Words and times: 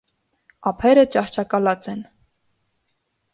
Ափերը 0.71 1.03
ճահճակալած 1.17 1.91
են։ 1.93 2.01